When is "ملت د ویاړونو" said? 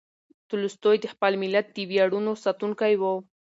1.43-2.31